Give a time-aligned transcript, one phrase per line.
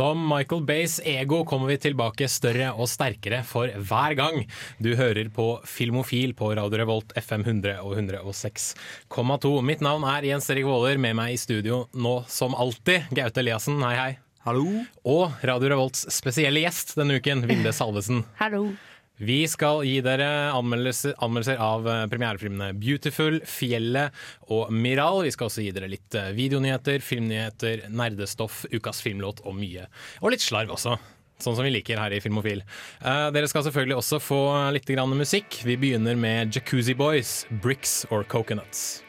[0.00, 4.46] Som Michael Bays ego kommer vi tilbake større og sterkere for hver gang.
[4.80, 9.52] Du hører på Filmofil på Radio Revolt FM 100 og 106,2.
[9.60, 13.76] Mitt navn er Jens Erik Våler, med meg i studio nå som alltid, Gaute Eliassen,
[13.84, 14.10] hei hei.
[14.48, 14.64] Hallo.
[15.04, 18.24] Og Radio Revolts spesielle gjest denne uken, Vilde Salvesen.
[18.40, 18.70] Hallo.
[19.20, 24.16] Vi skal gi dere anmeldelser, anmeldelser av eh, premierefilmene Beautiful, Fjellet
[24.48, 25.20] og Miral.
[25.26, 29.84] Vi skal også gi dere litt eh, videonyheter, filmnyheter, nerdestoff, ukas filmlåt og mye.
[30.24, 30.96] Og litt slarv også.
[31.40, 32.60] Sånn som vi liker her i Filmofil.
[33.00, 34.40] Uh, dere skal selvfølgelig også få
[34.76, 35.62] litt musikk.
[35.64, 39.00] Vi begynner med Jacuzzi Boys, Bricks or Coconuts.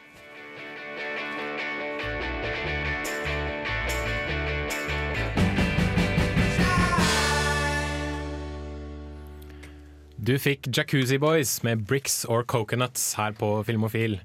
[10.22, 14.20] Du fikk Jacuzzi Boys med Bricks or Coconuts her på Filmofil.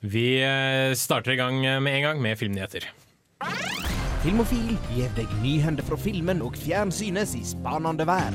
[0.00, 2.86] Vi eh, starter i gang med en gang med filmnyheter.
[4.22, 8.32] Filmofil gir deg nyhender fra filmen og fjernsynets i spanende vær.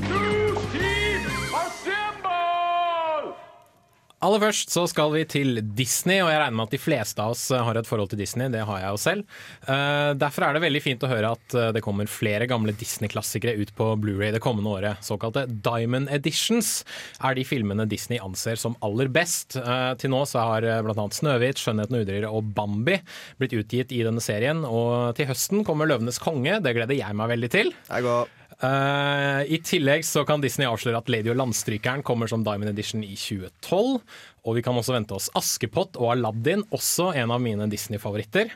[4.22, 7.34] Aller først så skal vi til Disney, og jeg regner med at de fleste av
[7.34, 8.52] oss har et forhold til Disney.
[8.54, 9.38] Det har jeg jo selv.
[9.66, 13.56] Eh, derfor er det veldig fint å høre at eh, det kommer flere gamle Disney-klassikere
[13.58, 15.02] ut på Blu-ray det kommende året.
[15.02, 16.84] Såkalte Diamond Editions
[17.18, 19.58] er de filmene Disney anser som aller best.
[19.58, 21.08] Eh, til nå så har eh, bl.a.
[21.18, 23.00] Snøhvit, Skjønnheten og udyret og Bambi
[23.42, 24.62] blitt utgitt i denne serien.
[24.70, 26.60] Og til høsten kommer Løvenes konge.
[26.62, 27.74] Det gleder jeg meg veldig til.
[27.90, 28.38] Jeg går.
[28.62, 33.02] Eh, I tillegg så kan Disney avsløre at Lady og landstrykeren kommer som Diamond Edition
[33.06, 34.02] i 2012.
[34.46, 38.54] Og vi kan også vente oss Askepott og Aladdin, også en av mine Disney-favoritter.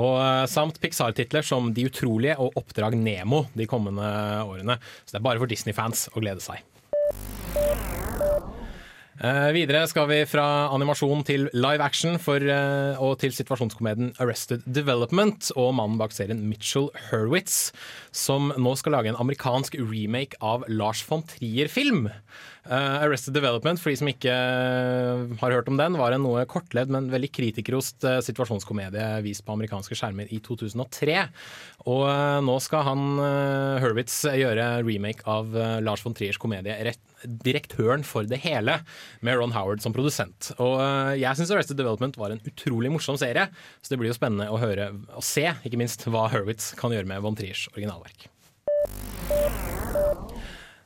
[0.00, 4.08] Og eh, Samt Pixar-titler som De utrolige og Oppdrag Nemo de kommende
[4.46, 4.80] årene.
[5.04, 6.64] Så det er bare for Disney-fans å glede seg.
[9.22, 10.44] Eh, videre skal vi fra
[10.74, 16.40] animasjon til live action for, uh, og til situasjonskomedien Arrested Development og mannen bak serien
[16.48, 17.70] Mitchell Hurwitz,
[18.10, 22.08] som nå skal lage en amerikansk remake av Lars von Trier-film.
[22.62, 26.44] Eh, Arrested Development, for de som ikke eh, har hørt om den, var en noe
[26.46, 31.16] kortlevd, men veldig kritikerrost uh, situasjonskomedie vist på amerikanske skjermer i 2003.
[31.90, 36.76] Og uh, nå skal han, eh, Hurwitz, gjøre remake av eh, Lars von Triers komedie
[36.86, 38.78] rett direktøren for det hele,
[39.22, 40.52] med Ron Howard som produsent.
[40.62, 40.78] Og
[41.18, 43.46] Jeg syns Arrested Development var en utrolig morsom serie,
[43.82, 47.10] så det blir jo spennende å høre og se ikke minst hva Hurwitz kan gjøre
[47.10, 48.26] med Von Triers originalverk.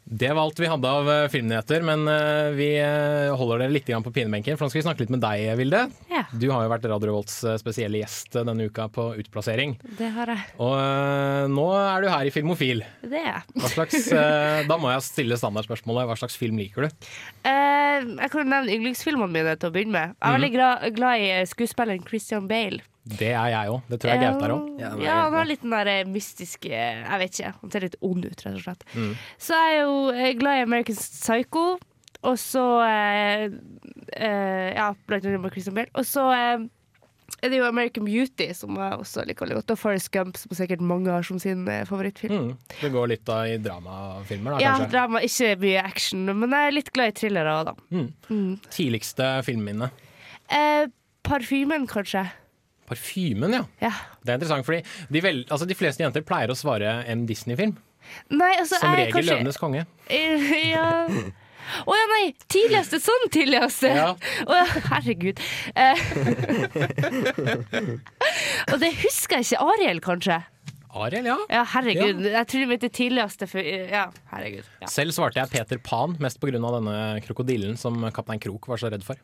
[0.07, 3.89] Det var alt vi hadde av øh, filmnyheter, men øh, vi øh, holder dere litt
[3.91, 4.55] på pinebenken.
[4.55, 5.81] For nå skal vi snakke litt med deg, Vilde.
[6.13, 6.23] Ja.
[6.31, 9.75] Du har jo vært Radio Revolts øh, spesielle gjest denne uka på Utplassering.
[9.99, 10.47] Det har jeg.
[10.63, 12.85] Og nå er du her i Filmofil.
[13.03, 13.67] Det er jeg.
[13.75, 14.09] Slags,
[14.71, 16.07] da må jeg stille standardspørsmålet.
[16.07, 17.07] Hva slags film liker du?
[17.43, 20.19] Eh, jeg kan nevne yndlingsfilmene mine til å begynne med.
[20.21, 22.87] Jeg er veldig glad, glad i skuespilleren Christian Bale.
[23.07, 23.83] Det er jeg òg.
[23.89, 24.71] Det tror jeg Gaute er òg.
[24.83, 27.53] Ja, Ja, han har litt den der eh, mystiske Jeg vet ikke.
[27.63, 28.83] Han ser litt ond ut, rett og slett.
[28.97, 29.13] Mm.
[29.39, 31.67] Så er jeg jo eh, glad i American Psycho.
[32.27, 33.45] Og så eh,
[34.17, 35.93] eh, Ja, blant annet med Christian Bale.
[35.95, 36.65] Og så eh,
[37.45, 39.71] er det jo American Beauty, som jeg også liker veldig godt.
[39.75, 42.49] Og Forest Gump, som sikkert mange har som sin eh, favorittfilm.
[42.51, 42.75] Mm.
[42.81, 44.91] Det går litt da i dramafilmer, da, Ja, kanskje.
[44.95, 48.03] drama, ikke mye action, men jeg er litt glad i thrillere òg, da.
[48.75, 49.91] Tidligste filmminne.
[50.51, 50.87] Eh,
[51.27, 52.25] parfymen, kanskje.
[52.87, 53.65] Parfymen, ja.
[53.83, 53.93] Ja.
[54.23, 54.83] Det er interessant, fordi
[55.13, 57.77] de, vel, altså de fleste jenter pleier å svare en Disney-film.
[58.31, 59.87] Nei, altså Som regel kanskje, 'Løvenes konge'.
[60.09, 60.87] Eh, Ja.
[61.83, 62.27] Å ja, nei!
[62.47, 63.89] Tidligste, sånn tidligste!
[63.91, 64.13] Ja.
[64.47, 65.41] Oh, herregud.
[65.75, 65.99] Eh.
[68.71, 69.65] Og det husker jeg ikke.
[69.73, 70.39] Ariel, kanskje?
[71.05, 71.37] Ariel, ja.
[71.53, 72.25] Ja, herregud.
[72.31, 74.69] Jeg tror det mente tidligste for Ja, herregud.
[74.83, 74.91] Ja.
[74.93, 76.57] Selv svarte jeg Peter Pan, mest pga.
[76.57, 76.97] denne
[77.27, 79.21] krokodillen som Kaptein Krok var så redd for.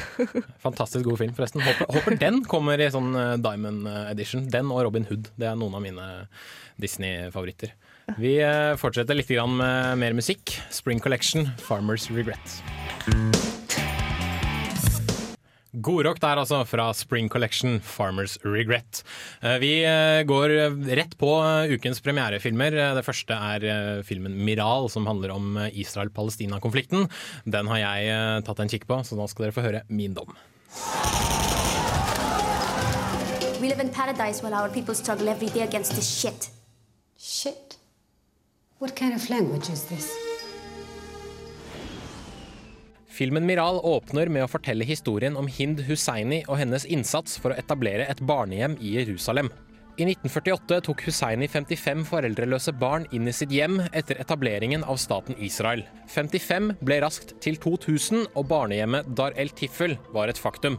[0.66, 1.64] Fantastisk god film, forresten.
[1.64, 4.48] Håper, håper den kommer i sånn eh, Diamond Edition.
[4.52, 5.30] Den og Robin Hood.
[5.38, 6.08] Det er noen av mine
[6.80, 7.74] Disney-favoritter.
[8.16, 10.56] Vi eh, fortsetter litt med mer musikk.
[10.70, 13.57] Spring Collection, Farmers Regret.
[15.84, 19.02] Godrock der altså, fra Spring Collection, Farmers Regret.
[19.42, 20.54] Eh, Vi eh, går
[20.98, 22.74] rett på eh, ukens premierefilmer.
[22.96, 27.08] Det første er filmen Miral, som handler om Israel-Palestina-konflikten.
[27.46, 30.34] Den har jeg tatt en kikk på, så nå skal dere få høre min dom.
[33.60, 36.50] We live in paradise while our people struggle every day against this shit.
[37.18, 37.76] Shit.
[38.78, 40.27] What kind of language is this?
[43.18, 47.56] Filmen Miral åpner med å fortelle historien om Hind Husseini og hennes innsats for å
[47.58, 49.48] etablere et barnehjem i Jerusalem.
[49.98, 55.34] I 1948 tok Husseini 55 foreldreløse barn inn i sitt hjem etter etableringen av staten
[55.42, 55.82] Israel.
[56.14, 60.78] 55 ble raskt til 2000, og barnehjemmet Dar el Tiffel var et faktum.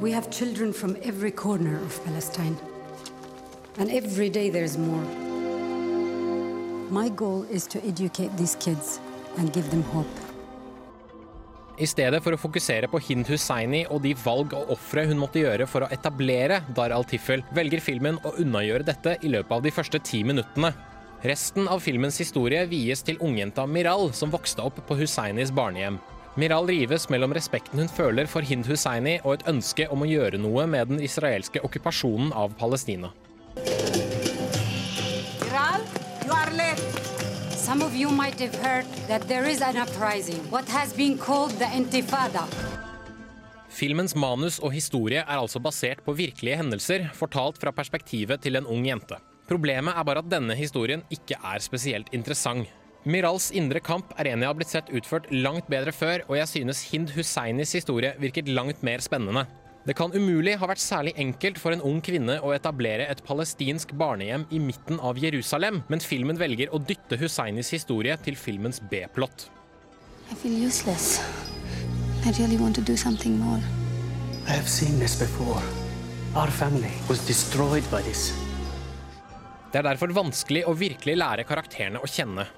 [0.00, 2.56] We have children from every corner of Palestine.
[3.76, 5.35] And every day there's more.
[6.90, 9.00] My goal is to educate these kids
[9.38, 10.06] and give them hope.
[11.78, 15.42] I stedet for å fokusere på Hind Hussaini og de valg og ofre hun måtte
[15.42, 19.74] gjøre for å etablere Dar al-Tiffel, velger filmen å unnagjøre dette i løpet av de
[19.74, 20.70] første ti minuttene.
[21.26, 25.98] Resten av filmens historie vies til ungjenta Miral, som vokste opp på Hussainis barnehjem.
[26.38, 30.38] Miral rives mellom respekten hun føler for Hind Hussaini og et ønske om å gjøre
[30.38, 33.10] noe med den israelske okkupasjonen av Palestina.
[37.76, 41.50] Some of you might have heard that there is an uprising, what has been called
[41.60, 42.46] the Intifada.
[43.68, 48.64] Filmens manus og historie er altså basert på virkelige hendelser, fortalt fra perspektivet til en
[48.64, 49.18] ung jente.
[49.44, 52.64] Problemet er bare at denne historien ikke er spesielt interessant.
[53.04, 56.48] Mirals indre kamp er en jeg har blitt sett utført langt bedre før, og jeg
[56.54, 59.44] synes Hind Husseinis historie virket langt mer spennende.
[59.86, 63.92] Det kan umulig ha vært særlig enkelt for en ung kvinne å etablere et palestinsk
[63.94, 69.46] barnehjem i midten av Jerusalem, men filmen velger å dytte Husseinis historie til filmens B-plott.
[70.26, 71.20] I feel useless.
[72.26, 73.62] I really want to do something more.
[74.48, 75.62] I have seen this before.
[76.34, 78.32] Our family was destroyed by this.
[79.70, 82.48] Det er derfor vanskelig å virkelig lære karakterene å kjenne.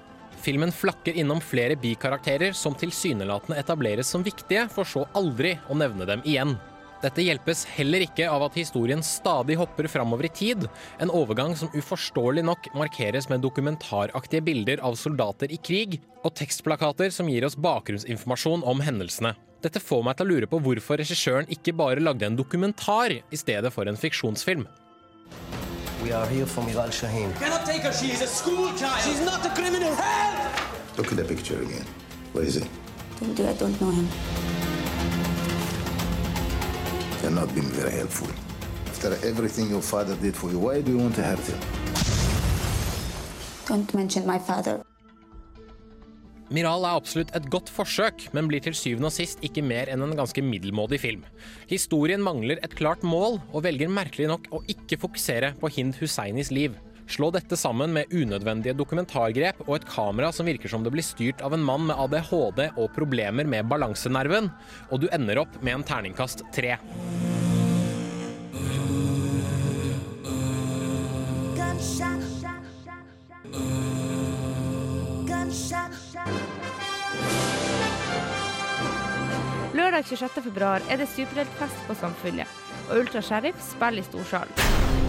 [0.41, 6.09] Filmen flakker innom flere bikarakterer som tilsynelatende etableres som viktige, for så aldri å nevne
[6.09, 6.57] dem igjen.
[6.99, 10.65] Dette hjelpes heller ikke av at historien stadig hopper framover i tid,
[10.99, 17.13] en overgang som uforståelig nok markeres med dokumentaraktige bilder av soldater i krig, og tekstplakater
[17.15, 19.31] som gir oss bakgrunnsinformasjon om hendelsene.
[19.63, 23.39] Dette får meg til å lure på hvorfor regissøren ikke bare lagde en dokumentar i
[23.39, 24.67] stedet for en fiksjonsfilm.
[26.03, 27.31] We are here for Miral Shaheen.
[27.39, 27.91] Cannot take her.
[27.91, 28.99] She is a school child.
[29.03, 29.95] She's not a criminal.
[29.95, 30.97] Help!
[30.97, 31.85] Look at the picture again.
[32.31, 32.67] Where is he?
[33.19, 34.07] Told you I don't know him.
[37.29, 38.27] You're not being very helpful.
[38.89, 41.59] After everything your father did for you, why do you want to hurt him?
[43.67, 44.81] Don't mention my father.
[46.49, 50.01] Miral er absolutt et godt forsøk, men blir til syvende og sist ikke mer enn
[50.07, 51.27] en ganske middelmådig film.
[51.69, 56.49] Historien mangler et klart mål, og velger merkelig nok å ikke fokusere på Hind Husseinis
[56.49, 56.81] liv.
[57.09, 61.41] Slå dette sammen med unødvendige dokumentargrep og et kamera som virker som det blir styrt
[61.41, 64.51] av en mann med ADHD og problemer med balansenerven,
[64.93, 66.77] og du ender opp med en terningkast tre.
[79.73, 80.41] Lørdag 26.
[80.45, 82.59] februar er det superheltfest på Samfunnet,
[82.91, 85.08] og Ultra Sheriff spiller i Storsalen.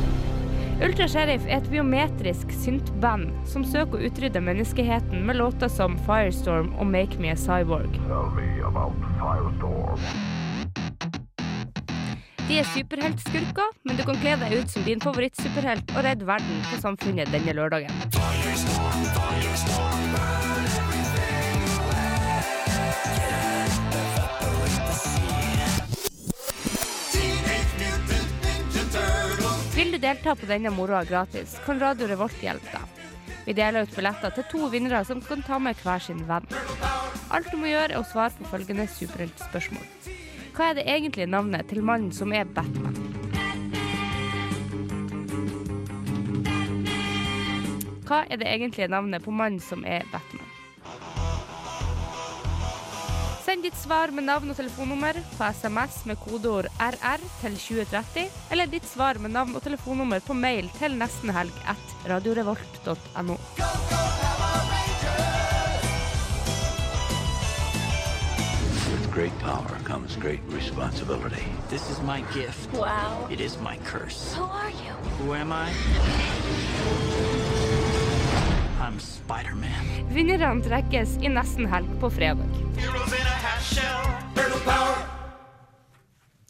[0.81, 6.71] Ultra Sheriff er et biometrisk syntband som søker å utrydde menneskeheten med låter som Firestorm
[6.81, 7.99] og Make Me a Cyborg.
[12.49, 16.65] De er superheltskurker, men du kan kle deg ut som din favorittsuperhelt og redde verden
[16.71, 17.93] på Samfunnet denne lørdagen.
[29.81, 33.05] Vil du delta på denne moroa gratis, kan Radio Revolt hjelpe deg.
[33.46, 36.44] Vi deler ut billetter til to vinnere som kan ta med hver sin venn.
[37.32, 39.87] Alt du må gjøre, er å svare på følgende superheltspørsmål.
[40.53, 42.93] Hva er det egentlige navnet til mannen som er Batman?
[48.05, 50.40] Hva er det egentlige navnet på mannen som er Batman?
[53.51, 58.71] Send ditt svar med navn og telefonnummer på SMS med kodeord RR til 2030, eller
[58.71, 63.37] ditt svar med navn og telefonnummer på mail til nestenhelg at radiorevolt.no.
[69.11, 71.51] Great power comes great responsibility.
[71.75, 72.71] This is my gift.
[72.73, 73.27] Wow.
[73.33, 74.33] It is my curse.
[74.39, 74.95] Who are you?
[75.19, 75.67] Who am I?
[78.81, 80.09] I'm Spider-Man.
[80.15, 82.49] Vinnerne trekkes i nesten helg på fredag.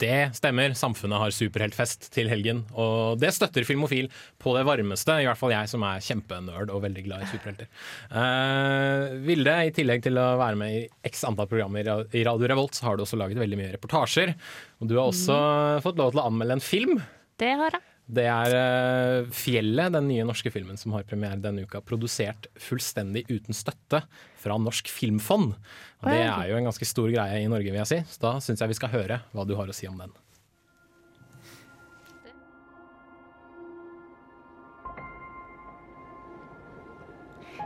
[0.01, 0.73] Det stemmer.
[0.77, 4.09] Samfunnet har superheltfest til helgen, og det støtter Filmofil
[4.41, 5.19] på det varmeste.
[5.21, 7.69] I hvert fall jeg som er kjempenerd og veldig glad i superhelter.
[8.09, 11.85] Uh, Vilde, i tillegg til å være med i x antall programmer
[12.17, 14.33] i Radio Revolt, så har du også laget veldig mye reportasjer.
[14.81, 15.37] Og du har også
[15.85, 16.97] fått lov til å anmelde en film.
[17.41, 17.90] Det har jeg.
[18.11, 23.23] Det er eh, Fjellet, den nye norske filmen som har premiere denne uka, produsert fullstendig
[23.29, 24.01] uten støtte
[24.41, 25.53] fra Norsk Filmfond.
[26.01, 28.01] Og det er jo en ganske stor greie i Norge, vil jeg si.
[28.11, 30.11] Så da syns jeg vi skal høre hva du har å si om den.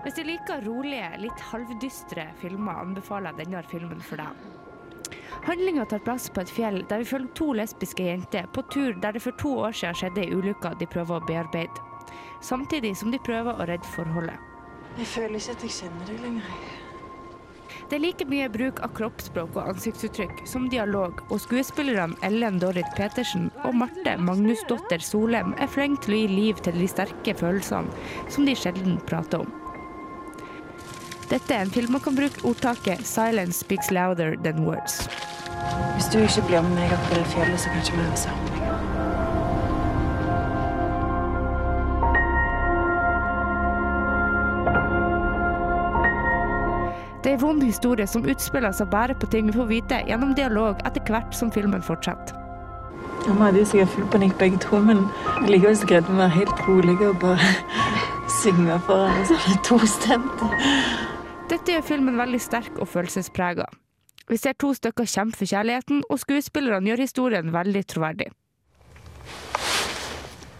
[0.05, 4.54] Hvis du liker rolige, litt halvdystre filmer, anbefaler jeg denne filmen for deg.
[5.45, 9.17] Handlinga tar plass på et fjell der vi følger to lesbiske jenter på tur der
[9.17, 11.85] det for to år siden skjedde ei ulykke de prøver å bearbeide.
[12.41, 14.39] Samtidig som de prøver å redde forholdet.
[14.95, 16.57] Jeg føler ikke at jeg kjenner deg lenger.
[17.89, 22.89] Det er like mye bruk av kroppsspråk og ansiktsuttrykk som dialog, og skuespillerne Ellen Dorrit
[22.97, 28.31] Petersen og Marte Magnusdotter Solem er flinke til å gi liv til de sterke følelsene
[28.31, 29.64] som de sjelden prater om.
[31.29, 35.09] Dette er en film man kan bruke ordtaket 'silence speaks louder than words'.
[35.93, 38.17] Hvis du ikke blir med meg opp på det fjellet, så kan ikke vi være
[38.17, 38.75] sammen lenger.
[47.23, 50.35] Det er en vond historie som utspiller seg bare på ting vi får vite gjennom
[50.37, 52.37] dialog etter hvert som filmen fortsetter.
[53.25, 55.07] Vi hadde jo sikkert full panikk begge to, men
[55.49, 57.49] likevel så greide vi å være helt rolige og bare
[58.41, 60.51] synge for hverandre sånn tostemte.
[61.45, 63.67] Dette gjør filmen veldig sterk og følelsesprega.
[64.25, 68.31] Vi ser to stykker kjempe for kjærligheten, og skuespillerne gjør historien veldig troverdig.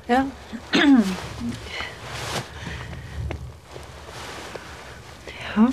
[0.05, 0.21] Ja.
[5.55, 5.65] ja.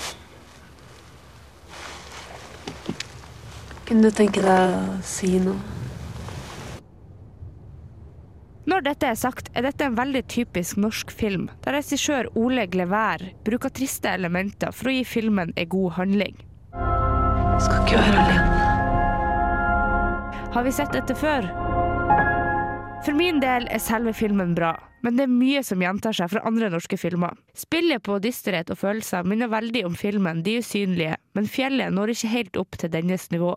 [3.85, 5.82] Kunne du tenke deg å si noe?
[8.83, 13.23] Når dette er sagt, er dette en veldig typisk norsk film, der regissør Ole Glevær
[13.47, 16.35] bruker triste elementer for å gi filmen en god handling.
[16.75, 18.67] Jeg Skal ikke være alene.
[20.57, 21.47] Har vi sett dette før?
[23.07, 24.75] For min del er selve filmen bra,
[25.07, 27.39] men det er mye som gjentar seg fra andre norske filmer.
[27.55, 32.35] Spillet på dysterhet og følelser minner veldig om filmen De usynlige, men fjellet når ikke
[32.35, 33.55] helt opp til dennes nivå.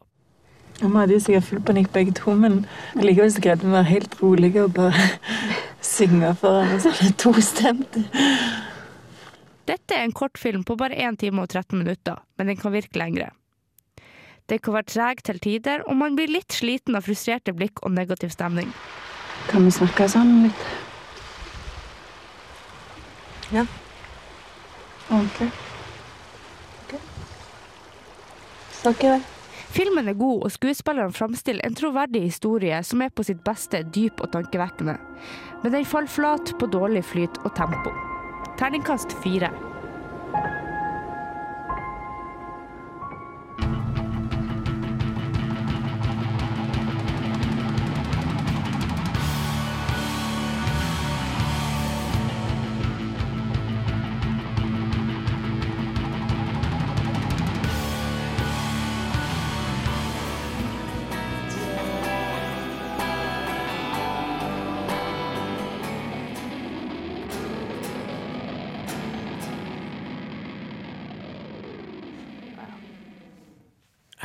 [0.79, 2.65] Vi hadde jo sikkert full panikk begge to, men
[2.99, 5.05] likevel så greide vi å være helt rolige og bare
[5.95, 8.03] synge for oss alle tostemte.
[9.65, 12.99] Dette er en kortfilm på bare 1 time og 13 minutter, men den kan virke
[12.99, 13.31] lengre.
[14.45, 17.95] Det kan være treg til tider, og man blir litt sliten av frustrerte blikk og
[17.95, 18.69] negativ stemning.
[19.49, 20.65] Kan vi snakke sammen litt?
[23.55, 23.65] Ja.
[25.09, 25.49] Ordentlig.
[26.83, 26.99] Ok.
[28.83, 29.34] Snakker vi?
[29.75, 34.21] Filmen er god, og skuespillerne framstiller en troverdig historie som er på sitt beste dyp
[34.23, 34.95] og tankevekkende.
[35.63, 37.91] Men den faller flat på dårlig flyt og tempo.
[38.55, 39.49] Terningkast fire.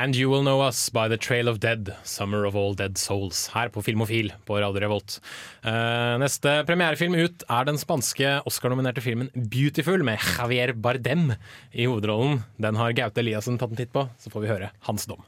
[0.00, 3.50] And You Will Know Us by The Trail of Dead, Summer of All Dead Souls,
[3.52, 5.18] her på Filmofil på Radio Revolt.
[5.60, 11.34] Uh, neste premierefilm ut er den spanske Oscar-nominerte filmen Beautiful, med Javier Bardem
[11.76, 12.40] i hovedrollen.
[12.56, 15.20] Den har Gaute Eliassen tatt en titt på, så får vi høre hans dom.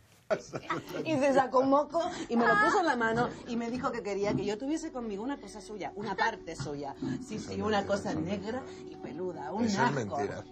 [1.04, 2.00] Y se sacó un moco
[2.30, 4.90] y me lo puso en la mano y me dijo que quería que yo tuviese
[4.90, 6.94] conmigo una cosa suya, una parte suya.
[7.28, 10.16] Sí, sí, una cosa negra y peluda, un Eso es asco.
[10.16, 10.42] mentira.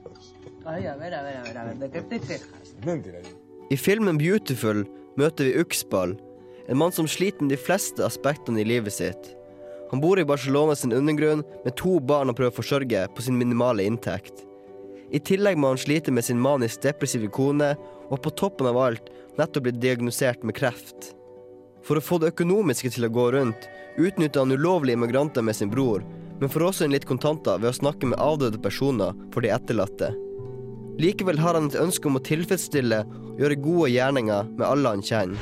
[0.66, 2.74] Ay, a ver, a ver, a ver, a ver, ¿de qué te quejas?
[2.84, 3.20] Mentira.
[3.70, 4.80] I filmen Beautiful
[5.14, 6.16] møter vi Uxball,
[6.66, 9.28] en mann som sliter med de fleste aspektene i livet sitt.
[9.92, 13.38] Han bor i Barcelona sin undergrunn med to barn han prøver å forsørge på sin
[13.38, 14.42] minimale inntekt.
[15.14, 17.76] I tillegg må han slite med sin manisk depressive kone,
[18.10, 21.12] og på toppen av alt nettopp blitt diagnosert med kreft.
[21.86, 23.68] For å få det økonomiske til å gå rundt,
[24.02, 26.02] utnytter han ulovlige immigranter med sin bror,
[26.42, 30.10] men får også inn litt kontanter ved å snakke med avdøde personer for de etterlatte.
[31.00, 35.04] Likevel har han et ønske om å tilfredsstille og gjøre gode gjerninger med alle han
[35.04, 35.38] kjenner.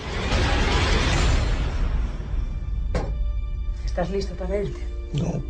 [3.82, 4.84] ¿Estás listo para irte?
[5.18, 5.40] No.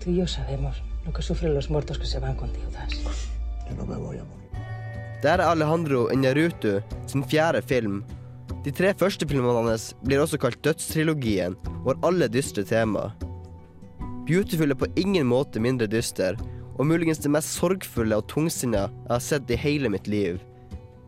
[0.00, 2.96] Tú y yo sabemos lo que sufren los muertos que se van con deudas.
[3.68, 4.48] Yo no me voy a morir.
[5.22, 8.04] Det er Alejandro Iñárritu sin fjerde film.
[8.64, 13.10] De tre første filmene hans blir også kalt Dødstrilogien, og har alle dystre tema.
[14.26, 16.38] Beautiful er på ingen måte mindre dyster,
[16.76, 20.40] og muligens det mest sorgfulle og tungsinna jeg har sett i hele mitt liv.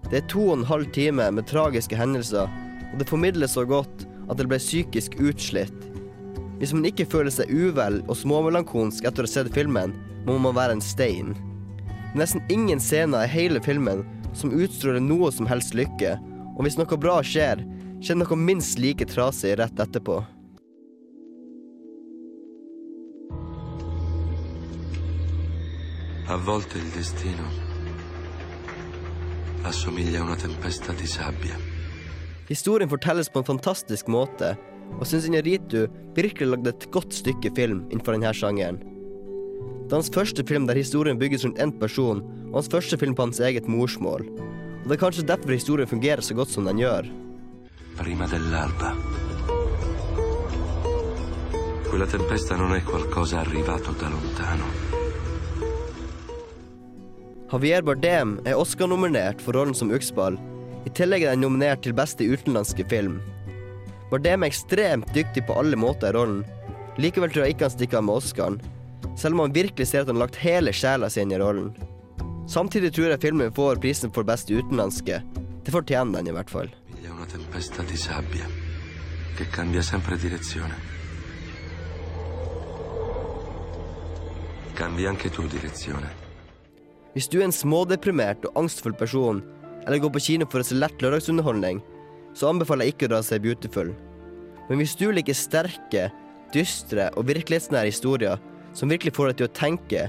[0.08, 2.48] Det er to og en halv time med tragiske hendelser,
[2.92, 5.88] og det formidles så godt at det ble psykisk utslitt.
[6.58, 9.92] Hvis man ikke føler seg uvel og småmelankolsk etter å ha sett filmen,
[10.26, 11.37] må man være en stein.
[12.18, 14.02] Nesten ingen scener i hele filmen
[14.37, 16.16] som utstråler noe som helst lykke,
[16.56, 17.62] og hvis noe bra skjer,
[18.02, 20.22] skjer noe minst like trasig rett etterpå.
[26.30, 27.42] A volte il destino
[29.62, 31.56] assomiglia a una tempesta di sabbia.
[32.49, 34.50] Historien fortelles på en fantastisk måte,
[35.00, 38.76] og syns Inaritu virkelig lagde et godt stykke film innenfor denne sjangeren.
[39.88, 42.20] Det er hans første film der historien bygges rundt én person,
[42.50, 44.28] og hans første film på hans eget morsmål.
[44.28, 47.08] Og det er kanskje derfor historien fungerer så godt som den gjør.
[47.97, 48.92] Prima dell'alba.
[51.88, 54.97] Quella tempesta non è qualcosa arrivato da lontano.
[57.48, 60.34] Javier Bardem er Oscar-nominert for rollen som Uxball.
[60.84, 63.22] I tillegg er han nominert til beste utenlandske film.
[64.10, 66.42] Bardem er ekstremt dyktig på alle måter i rollen.
[67.00, 68.60] Likevel tror jeg ikke han stikker av med Oscaren,
[69.16, 71.72] selv om han virkelig ser at han har lagt hele sjela si inn i rollen.
[72.52, 75.22] Samtidig tror jeg filmen får prisen for beste utenlandske.
[75.64, 76.68] Det fortjener den i hvert fall.
[79.38, 80.74] Che cambia sempre direzione.
[84.74, 86.27] Cambi anche tu direzione.
[87.14, 89.40] Hvis du er en smådeprimert og angstfull person,
[89.86, 91.80] eller går på kino for å se lett lørdagsunderholdning,
[92.36, 93.94] så anbefaler jeg ikke å dra seg Beautiful.
[94.68, 96.08] Men hvis du liker sterke,
[96.52, 98.40] dystre og virkelighetsnære historier
[98.76, 100.04] som virkelig får deg til å tenke,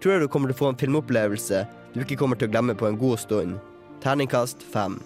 [0.00, 1.64] tror jeg du kommer til å få en filmopplevelse
[1.96, 3.54] du ikke kommer til å glemme på en god stund.
[4.04, 4.98] Terningkast fem.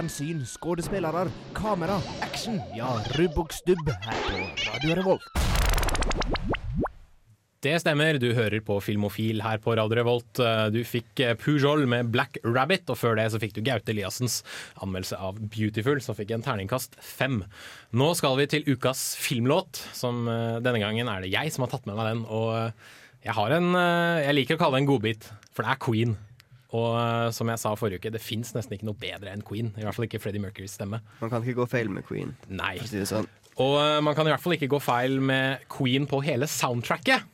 [0.00, 2.56] Fjernsyn, skuespillere, kamera, action.
[2.72, 4.38] Ja, rubb og stubb her på
[4.70, 5.26] Radio Revolt.
[7.60, 10.40] Det stemmer, du hører på Filmofil her på Radio Revolt.
[10.72, 14.38] Du fikk Pujol med Black Rabbit, og før det så fikk du Gaute Eliassens
[14.80, 17.42] anmeldelse av Beautiful, som fikk en terningkast fem.
[17.92, 21.74] Nå skal vi til ukas filmlåt, som eh, denne gangen er det jeg som har
[21.74, 22.24] tatt med meg den.
[22.24, 22.96] Og eh,
[23.28, 26.16] jeg en eh, Jeg liker å kalle det en godbit, for det er Queen.
[26.76, 29.72] Og eh, som jeg sa forrige uke, det fins nesten ikke noe bedre enn Queen.
[29.76, 31.02] I hvert fall ikke Freddie Mercurys stemme.
[31.22, 32.36] Man kan ikke gå feil med Queen.
[32.52, 32.76] Nei.
[32.86, 33.28] Si sånn.
[33.60, 37.26] Og eh, man kan i hvert fall ikke gå feil med Queen på hele soundtracket.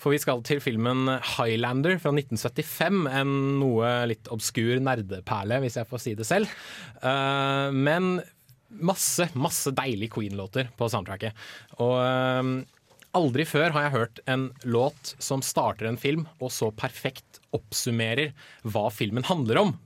[0.00, 3.04] For vi skal til filmen Highlander fra 1975.
[3.20, 6.60] En noe litt obskur nerdeperle, hvis jeg får si det selv.
[7.04, 8.14] Eh, men
[8.70, 11.36] masse, masse deilige Queen-låter på soundtracket.
[11.82, 11.98] Og
[13.18, 18.34] aldri før har jeg hørt en låt som starter en film, og så perfekt oppsummerer
[18.68, 19.78] hva filmen handler om.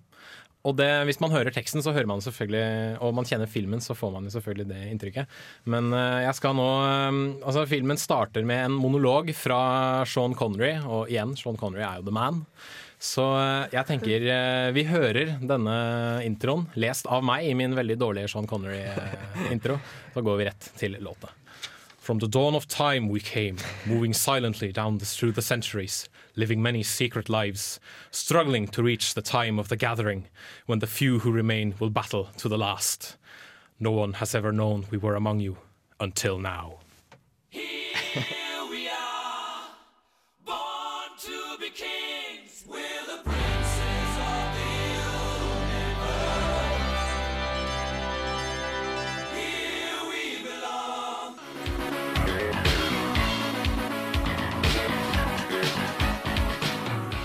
[0.65, 3.97] Og det, hvis man hører teksten, så hører man selvfølgelig Og man kjenner filmen, så
[3.97, 5.35] får man jo selvfølgelig det inntrykket.
[5.69, 9.61] Men eh, jeg skal nå eh, Altså, filmen starter med en monolog fra
[10.09, 12.41] Sean Connery, og igjen, Sean Connery er jo the man.
[12.97, 14.27] Så eh, jeg tenker
[14.73, 15.77] vi hører denne
[16.25, 19.77] introen, lest av meg i min veldig dårlige Sean Connery-intro.
[20.17, 21.29] Så går vi rett til låta.
[22.01, 26.63] From the dawn of time we came, moving silently down the, through the centuries, living
[26.63, 30.27] many secret lives, struggling to reach the time of the gathering,
[30.67, 33.17] when the few who remain will battle to the last.
[33.79, 35.59] No one has ever known we were among you,
[36.01, 36.79] until now.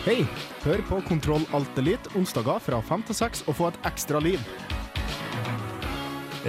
[0.10, 0.24] Hei!
[0.63, 4.41] Hør på Kontroll Alt Elite onsdager fra 5 til 6 og få et ekstra liv.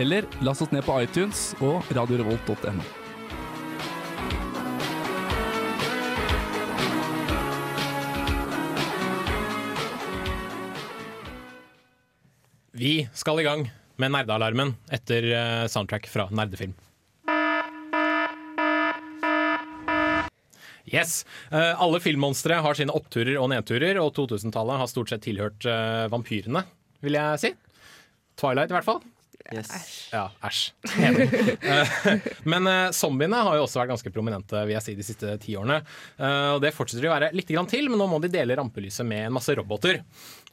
[0.00, 2.80] Eller last oss ned på iTunes og radiorevolt.no.
[12.80, 13.68] Vi skal i gang
[14.00, 16.72] med Nerdealarmen etter eh, soundtrack fra Nerdefilm.
[20.90, 21.22] Yes.
[21.50, 26.06] Eh, alle filmmonstre har sine oppturer og nedturer, og 2000-tallet har stort sett tilhørt eh,
[26.12, 26.64] vampyrene,
[27.04, 27.54] vil jeg si.
[28.40, 29.02] Twilight, i hvert fall.
[29.50, 29.70] Yes.
[30.12, 30.70] Ja, æsj.
[31.02, 31.26] Enig.
[31.64, 31.94] Eh,
[32.52, 35.56] Men uh, zombiene har jo også vært ganske prominente vil jeg si, de siste ti
[35.58, 35.80] årene.
[36.20, 38.54] Eh, og det fortsetter de å være litt grann til, men nå må de dele
[38.58, 40.02] rampelyset med en masse roboter.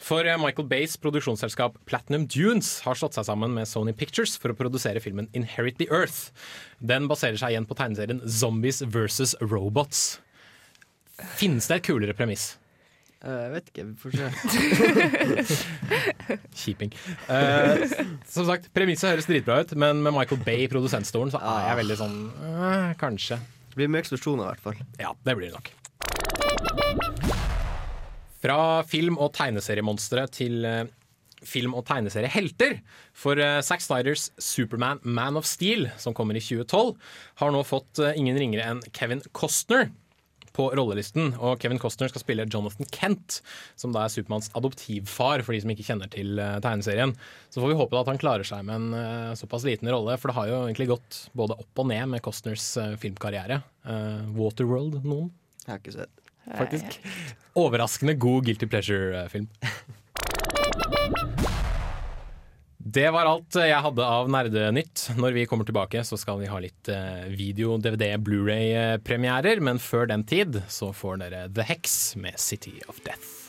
[0.02, 4.54] For uh, Michael Bays produksjonsselskap Platinum Dunes har slått seg sammen med Sony Pictures for
[4.54, 6.32] å produsere filmen Inherit the Earth.
[6.82, 10.18] Den baserer seg igjen på tegneserien Zombies versus Robots.
[11.18, 12.52] Finnes det et kulere premiss?
[13.26, 14.26] Eh, Jeg vet ikke, vi får se.
[16.62, 16.92] Kjiping.
[17.26, 17.82] Uh,
[18.30, 21.80] som sagt, Premisset høres dritbra ut, men med Michael Bay i produsentstolen så er jeg
[21.82, 23.40] veldig sånn uh, Kanskje.
[23.72, 24.78] Det blir mye eksplosjoner, i hvert fall.
[25.02, 25.74] Ja, det blir det nok.
[28.44, 30.84] Fra film- og tegneseriemonstre til uh,
[31.42, 32.78] film- og tegneseriehelter.
[33.18, 36.94] For uh, Zack Snyders Superman Man of Steel, som kommer i 2012,
[37.42, 39.90] har nå fått ingen ringere enn Kevin Costner
[40.58, 41.32] på rollelisten.
[41.38, 43.40] Og Kevin Costner skal spille Jonathan Kent,
[43.80, 47.14] som da er Supermanns adoptivfar, for de som ikke kjenner til eh, tegneserien.
[47.54, 50.32] Så får vi håpe at han klarer seg med en eh, såpass liten rolle, for
[50.32, 53.62] det har jo egentlig gått både opp og ned med Costners eh, filmkarriere.
[54.36, 55.30] Waterworld, noen?
[55.64, 56.26] Jeg har ikke sett.
[56.48, 56.98] Faktisk.
[57.60, 59.48] Overraskende god Guilty Pleasure-film.
[62.88, 65.10] Det var alt jeg hadde av Nerdenytt.
[65.20, 69.60] Når vi kommer tilbake, så skal vi ha litt eh, video, DVD, Blu-ray-premierer.
[69.60, 73.47] Men før den tid så får dere The Hex med City of Death.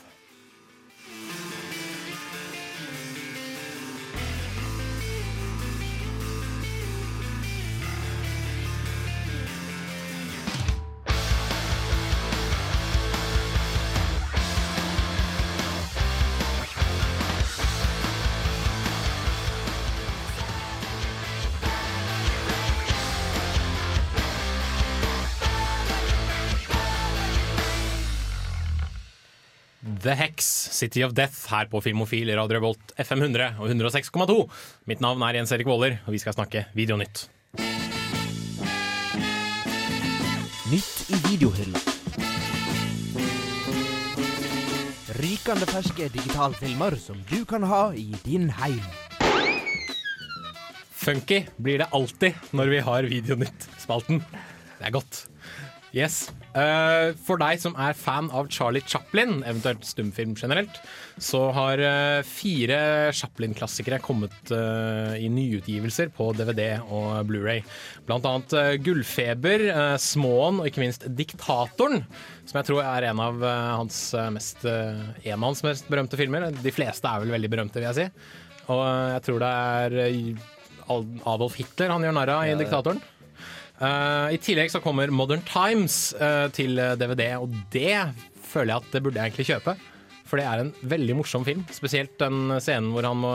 [30.08, 34.36] The Hex, City of Death, her på Filmofil, Radio Revolt, FM 100 og 106,2.
[34.88, 37.26] Mitt navn er Jens Erik Våler, og vi skal snakke Videonytt.
[40.72, 41.82] Nytt i videohylla.
[45.20, 48.80] Rykende ferske digitalfilmer som du kan ha i din heim.
[51.04, 54.24] Funky blir det alltid når vi har Videonytt-spalten.
[54.78, 55.26] Det er godt.
[55.96, 56.28] Yes.
[56.52, 60.80] Uh, for deg som er fan av Charlie Chaplin, eventuelt stumfilm generelt,
[61.22, 62.78] så har uh, fire
[63.16, 67.62] Chaplin-klassikere kommet uh, i nyutgivelser på DVD og Blu-ray.
[68.08, 69.64] Blant annet Gullfeber,
[70.02, 72.04] Småen og ikke minst Diktatoren,
[72.48, 74.00] som jeg tror er en av hans
[74.32, 76.48] mest en av hans mest berømte filmer.
[76.52, 78.06] De fleste er vel veldig berømte, vil jeg si.
[78.72, 78.80] Og
[79.14, 79.98] jeg tror det er
[80.88, 82.58] Adolf Hitler han gjør narr av i ja.
[82.60, 83.04] Diktatoren.
[83.78, 87.94] Eh, I tillegg så kommer Modern Times uh, til DVD, og det
[88.48, 89.76] føler jeg at det burde jeg egentlig kjøpe.
[90.28, 91.62] For det er en veldig morsom film.
[91.72, 93.32] Spesielt den scenen hvor han må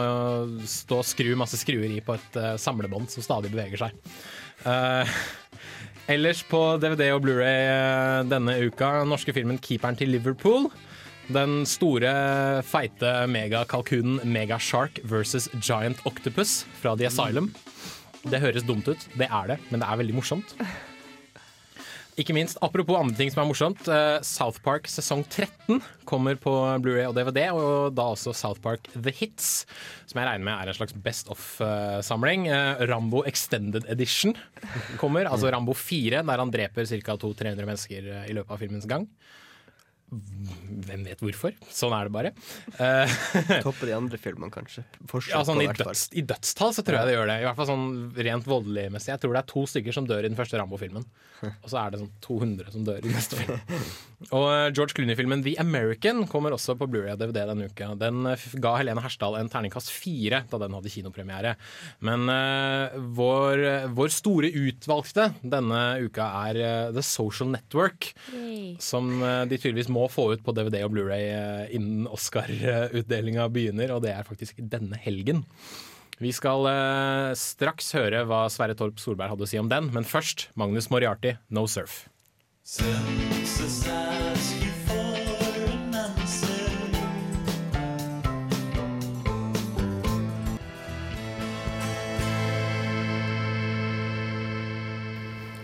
[0.69, 3.97] stå og skru masse skruer i på et uh, samlebånd som stadig beveger seg.
[4.63, 5.09] Uh,
[6.13, 10.69] ellers på DVD og Blu-ray eh, denne uka, norske filmen 'Keeperen til Liverpool'.
[11.33, 12.11] Den store,
[12.67, 17.53] feite megakalkunen Megashark versus Giant Octopus fra The Asylum.
[18.23, 20.55] Det høres dumt ut, det er det, men det er veldig morsomt.
[22.13, 26.51] Ikke minst, apropos andre ting som er morsomt, eh, South Park sesong 13 kommer på
[26.83, 29.65] Blu-ray og DVD, og da også South Park The Hits,
[30.05, 32.45] som jeg regner med er en slags Best of-samling.
[32.85, 34.37] Rambo Extended Edition
[35.01, 37.17] kommer, altså Rambo 4, der han dreper ca.
[37.17, 39.09] 200-300 mennesker eh, i løpet av filmens gang.
[40.83, 41.55] Hvem vet hvorfor?
[41.73, 42.33] Sånn er det bare.
[42.77, 43.17] Eh,
[43.65, 44.85] Topper de andre filmene, kanskje.
[45.09, 47.37] Forsøk ja, sånn i, døds, I dødstall så tror jeg det gjør det.
[47.41, 47.87] I hvert fall sånn
[48.29, 49.13] rent voldelig-messig.
[49.13, 51.07] Jeg tror det er to stykker som dør i den første Rambo-filmen.
[51.51, 53.59] Og så er det sånn 200 som dør i neste film.
[54.37, 57.89] Og eh, George Clooney-filmen The American kommer også på Blu-ray og DVD denne uka.
[57.99, 61.55] Den eh, ga Helene Hersdal en terningkast fire da den hadde kinopremiere.
[62.03, 63.63] Men uh, vår,
[63.95, 68.13] vår store utvalgte denne uka er uh, The Social Network.
[68.83, 73.95] Som uh, de tydeligvis må få ut på DVD og Blu-ray eh, innen Oscar-utdelinga begynner,
[73.95, 75.43] og det er faktisk denne helgen.
[76.21, 80.05] Vi skal eh, straks høre hva Sverre Torp Solberg hadde å si om den, men
[80.07, 82.03] først Magnus Moriarty, No Surf.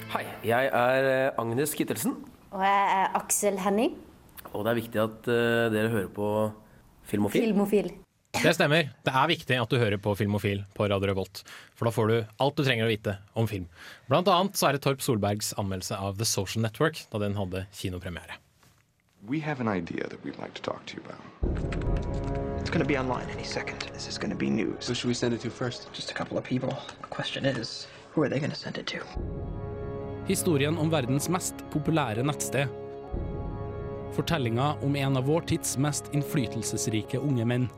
[0.09, 2.17] Hei, jeg er eh, Agnes Kittelsen,
[2.51, 3.93] Og jeg er Aksel Henning.
[4.53, 6.29] Og det er viktig at eh, dere hører på
[7.09, 7.49] Filmofil.
[7.49, 7.91] Filmofil.
[8.39, 8.91] Det stemmer.
[9.03, 11.41] Det er viktig at du hører på Filmofil på Radio Revolt,
[11.75, 13.65] for da får du alt du trenger å vite om film.
[14.07, 17.65] Blant annet så er det Torp Solbergs anmeldelse av The Social Network da den hadde
[17.73, 18.37] kinopremiere.
[19.27, 21.19] We have an idea that we'd like to talk to you about.
[22.61, 23.81] It's going to be online any second.
[23.93, 24.87] This is going to be news.
[24.87, 25.91] Who should we send it to first?
[25.91, 26.69] Just a couple of people.
[27.01, 28.99] The question is, who are they going to send it to?
[30.27, 32.69] Historien om verdens mest populære nettsted.
[34.15, 37.69] Fortellinga om en av vår tids mest innflytelsesrike unge menn.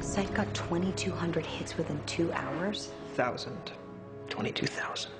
[0.00, 2.90] Site got 2,200 hits within two hours.
[3.16, 3.72] Thousand.
[4.28, 5.10] 22,000.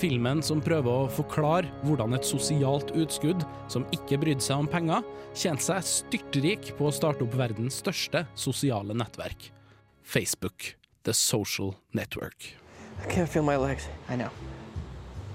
[0.00, 5.04] Filmen som prøver å forklare hvordan et sosialt utskudd som ikke brydde seg om penger,
[5.36, 9.50] tjente seg styrtrik på å starte opp verdens største sosiale nettverk.
[10.02, 12.54] Facebook, The Social Network.
[13.04, 13.88] I can't feel my legs.
[14.08, 14.30] I know.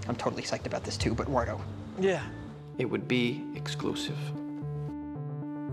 [0.08, 1.60] I'm totally psyched about this too, but Wardo.
[2.00, 2.24] Yeah.
[2.78, 4.20] It would be exclusive.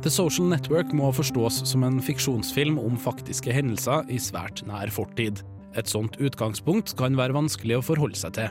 [0.02, 5.44] The Social Network må forstås som en fiksjonsfilm om faktiske hendelser i svært nær fortid.
[5.78, 8.50] Et sånt utgangspunkt kan være vanskelig å forholde seg til.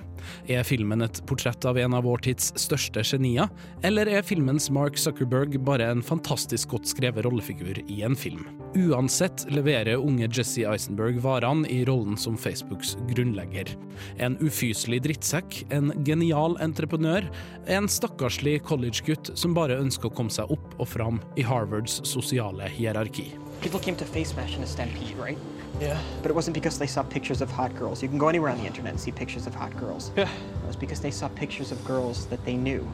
[0.49, 3.49] Er filmen et portrett av en av vår tids største genier,
[3.85, 8.47] eller er filmens Mark Zuckerberg bare en fantastisk godt skrevet rollefigur i en film?
[8.77, 13.73] Uansett leverer unge Jesse Eisenberg varene i rollen som Facebooks grunnlegger.
[14.17, 17.27] En ufyselig drittsekk, en genial entreprenør,
[17.69, 22.69] en stakkarslig collegegutt som bare ønsker å komme seg opp og fram i Harvards sosiale
[22.71, 23.31] hierarki.
[23.61, 25.37] People came to Face in a stampede, right?
[25.79, 25.99] Yeah.
[26.21, 28.01] But it wasn't because they saw pictures of hot girls.
[28.03, 30.11] You can go anywhere on the internet and see pictures of hot girls.
[30.15, 30.29] Yeah.
[30.63, 32.87] It was because they saw pictures of girls that they knew.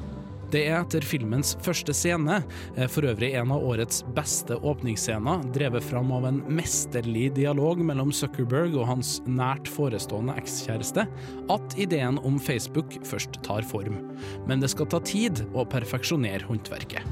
[0.47, 2.37] Det er etter filmens første scene,
[2.77, 8.13] eh, for øvrig en av årets beste åpningsscener, drevet fram av en mesterlig dialog mellom
[8.15, 11.03] Zuckerberg og hans nært forestående ekskjæreste,
[11.51, 13.99] at ideen om Facebook først tar form.
[14.47, 17.03] Men det skal ta tid å perfeksjonere håndverket.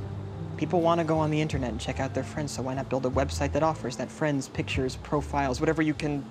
[0.57, 2.89] People want to go on the internet and check out their friends, so why not
[2.89, 6.23] build a website that offers that friends, pictures, profiles, whatever you can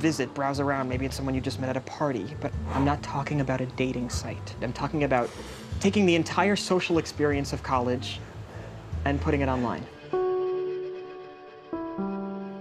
[0.00, 0.88] visit, browse around.
[0.88, 2.26] Maybe it's someone you just met at a party.
[2.40, 4.54] But I'm not talking about a dating site.
[4.60, 5.30] I'm talking about
[5.80, 8.18] taking the entire social experience of college
[9.04, 9.86] and putting it online.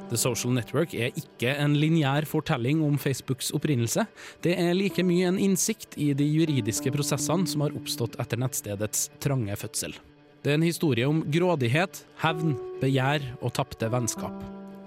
[0.09, 4.05] The Social Network er ikke en lineær fortelling om Facebooks opprinnelse.
[4.43, 9.07] Det er like mye en innsikt i de juridiske prosessene som har oppstått etter nettstedets
[9.23, 9.97] trange fødsel.
[10.43, 14.35] Det er en historie om grådighet, hevn, begjær og tapte vennskap.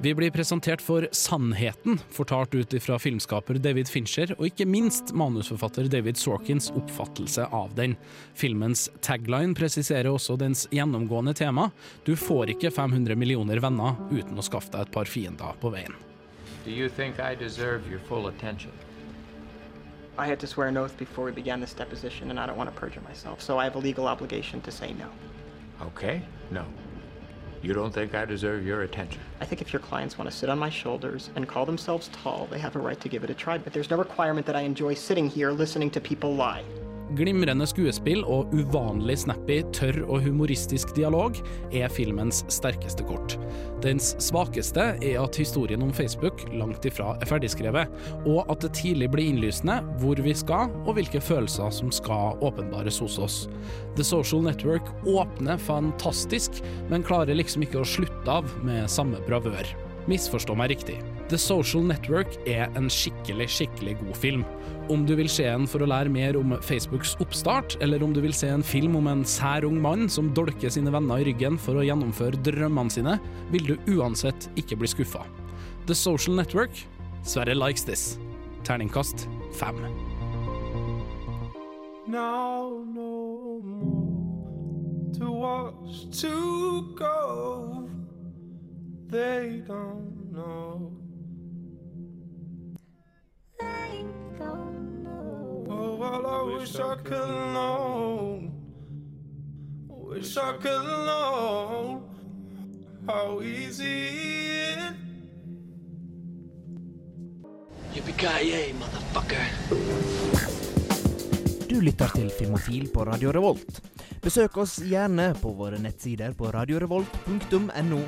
[0.05, 5.89] Vi blir presentert for sannheten, fortalt ut fra filmskaper David Fincher, og ikke minst manusforfatter
[5.89, 7.95] David Sorkins oppfattelse av den.
[8.37, 11.71] Filmens tagline presiserer også dens gjennomgående tema.
[12.05, 15.97] Du får ikke 500 millioner venner uten å skaffe deg et par fiender på veien.
[16.67, 18.77] Do you think I deserve your full attention?
[20.19, 22.69] I had to swear an oath before we began this deposition, and I don't want
[22.69, 25.09] to perjure myself, so I have a legal obligation to say no.
[25.83, 26.65] Okay, no.
[27.63, 29.21] You don't think I deserve your attention?
[29.41, 32.47] I think if your clients want to sit on my shoulders and call themselves tall,
[32.51, 34.61] they have a right to give it a try, but there's no requirement that I
[34.61, 36.63] enjoy sitting here listening to people lie.
[37.15, 41.37] Glimrende skuespill og uvanlig snappy, tørr og humoristisk dialog
[41.71, 43.37] er filmens sterkeste kort.
[43.85, 47.95] Dens svakeste er at historien om Facebook langt ifra er ferdigskrevet,
[48.27, 52.99] og at det tidlig blir innlysende hvor vi skal og hvilke følelser som skal åpenbares
[53.05, 53.37] hos oss.
[53.95, 56.59] The Social Network åpner fantastisk,
[56.91, 59.71] men klarer liksom ikke å slutte av med samme bravør.
[60.11, 60.99] Misforstå meg riktig.
[61.27, 64.45] The Social Network er en skikkelig, skikkelig god film.
[64.93, 68.21] Om du vil se en for å lære mer om Facebooks oppstart, eller om du
[68.23, 71.59] vil se en film om en sær ung mann som dolker sine venner i ryggen
[71.59, 73.17] for å gjennomføre drømmene sine,
[73.51, 75.25] vil du uansett ikke bli skuffa.
[75.91, 76.79] The Social Network
[77.27, 78.19] Sverre likes this.
[78.63, 79.75] Terningkast fem.
[82.07, 87.89] Now no more to watch to go.
[89.11, 91.06] They don't know.
[96.67, 98.41] Wish I could know.
[99.89, 102.03] Wish I could know
[103.07, 104.09] how easy
[104.73, 104.95] it
[107.95, 109.45] Yippee-ki-yay, motherfucker.
[111.69, 113.81] Du lytter til Filmofil på Radio Revolt.
[114.23, 118.01] Besøk oss gjerne på våre nettsider på radiorevolt.no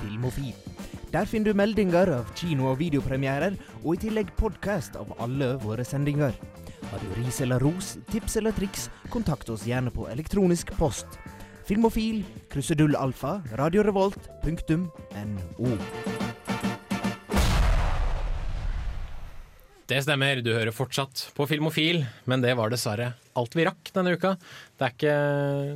[0.00, 0.77] filmofil.
[1.08, 5.84] Der finner du meldinger av kino- og videopremierer, og i tillegg podkast av alle våre
[5.86, 6.34] sendinger.
[6.90, 11.16] Har du ris eller ros, tips eller triks, kontakt oss gjerne på elektronisk post.
[11.64, 12.20] Filmofil,
[12.52, 16.18] krusedullalfa, radiorevolt, punktum, radiorevolt.no.
[19.88, 24.12] Det stemmer, du hører fortsatt på Filmofil, men det var dessverre alt vi rakk denne
[24.12, 24.34] uka.
[24.76, 25.14] Det er, ikke,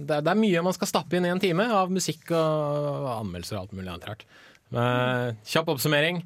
[0.04, 3.06] det er, det er mye man skal stappe inn i en time av musikk og
[3.14, 4.26] anmeldelser og alt mulig annet rart.
[4.72, 6.22] Uh, kjapp oppsummering.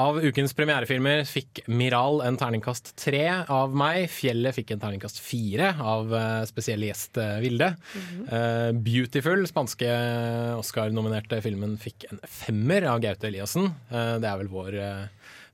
[0.00, 4.06] Av ukens premierefilmer fikk Miral en terningkast tre av meg.
[4.08, 7.74] Fjellet fikk en terningkast fire av uh, spesielle gjest uh, Vilde.
[8.30, 9.90] Uh, Beautiful, spanske
[10.56, 13.68] Oscar-nominerte filmen, fikk en femmer av Gaute Eliassen.
[13.92, 14.80] det er vel vår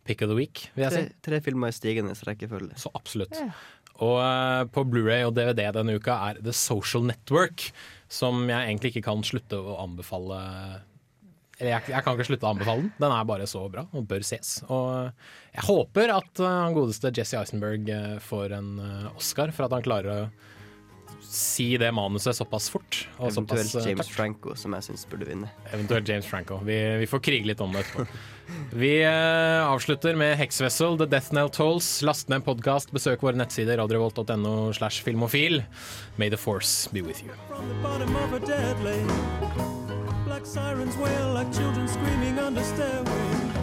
[0.08, 1.16] pick of the week, vil jeg Tre, si.
[1.26, 2.78] tre filmer i stigende rekkefølge.
[2.80, 3.36] Så absolutt.
[4.04, 7.68] Og eh, på Blu-ray og DVD denne uka er The Social Network,
[8.08, 10.38] som jeg egentlig ikke kan slutte å anbefale
[11.58, 12.92] Eller jeg, jeg kan ikke slutte å anbefale den.
[13.02, 14.58] Den er bare så bra og bør ses.
[14.70, 15.08] Og
[15.56, 19.74] jeg håper at eh, han godeste Jesse Eisenberg eh, får en eh, Oscar for at
[19.74, 20.20] han klarer å
[21.28, 23.08] si det manuset såpass fort.
[23.18, 24.14] Og Eventuelt såpass, eh, James tørt.
[24.16, 25.50] Franco, som jeg syns burde vinne.
[25.72, 26.60] Eventuelt James Franco.
[26.64, 28.06] Vi, vi får krige litt om det etterpå.
[28.80, 31.90] Vi eh, avslutter med Hexvessel, The Death Nail Tolls.
[32.06, 35.60] Last ned podkast, besøk våre nettsider radiorevolt.no slash filmofil.
[36.16, 37.34] May the force be with you.
[40.38, 43.57] like sirens wail, like children screaming under stairways.